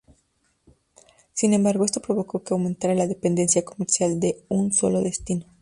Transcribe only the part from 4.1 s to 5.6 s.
de un solo destino.